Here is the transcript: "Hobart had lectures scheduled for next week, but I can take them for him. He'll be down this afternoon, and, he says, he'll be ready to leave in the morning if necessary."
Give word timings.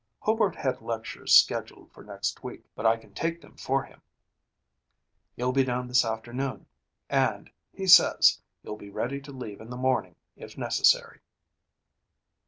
"Hobart 0.21 0.55
had 0.55 0.81
lectures 0.81 1.31
scheduled 1.31 1.91
for 1.91 2.03
next 2.03 2.43
week, 2.43 2.63
but 2.75 2.87
I 2.87 2.97
can 2.97 3.13
take 3.13 3.39
them 3.39 3.55
for 3.55 3.83
him. 3.83 4.01
He'll 5.35 5.51
be 5.51 5.63
down 5.63 5.87
this 5.87 6.03
afternoon, 6.03 6.65
and, 7.07 7.51
he 7.71 7.85
says, 7.85 8.41
he'll 8.63 8.77
be 8.77 8.89
ready 8.89 9.21
to 9.21 9.31
leave 9.31 9.61
in 9.61 9.69
the 9.69 9.77
morning 9.77 10.15
if 10.35 10.57
necessary." 10.57 11.19